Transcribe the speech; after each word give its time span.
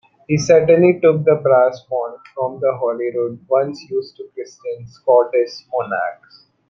He 0.27 0.35
certainly 0.39 0.99
took 0.99 1.25
the 1.25 1.35
brass 1.35 1.85
font 1.87 2.15
from 2.33 2.59
Holyrood 2.59 3.39
once 3.47 3.83
used 3.91 4.15
to 4.17 4.27
christen 4.33 4.87
Scottish 4.87 5.67
monarchs. 5.71 6.47